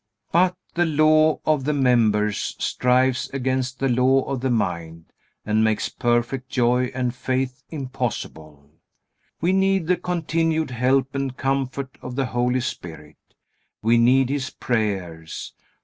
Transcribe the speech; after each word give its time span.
But 0.31 0.55
the 0.73 0.87
law 0.87 1.39
of 1.45 1.63
the 1.65 1.73
members 1.75 2.55
strives 2.57 3.29
against 3.33 3.77
the 3.77 3.87
law 3.87 4.23
of 4.23 4.41
the 4.41 4.49
mind, 4.49 5.13
and 5.45 5.63
makes 5.63 5.89
perfect 5.89 6.49
joy 6.49 6.85
and 6.95 7.13
faith 7.13 7.61
impossible. 7.69 8.71
We 9.41 9.53
need 9.53 9.85
the 9.85 9.97
continued 9.97 10.71
help 10.71 11.13
and 11.13 11.37
comfort 11.37 11.99
of 12.01 12.15
the 12.15 12.25
Holy 12.25 12.61
Spirit. 12.61 13.17
We 13.83 13.99
need 13.99 14.29
His 14.29 14.49
prayers. 14.49 15.53